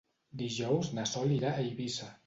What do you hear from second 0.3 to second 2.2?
Dijous na Sol irà a Eivissa.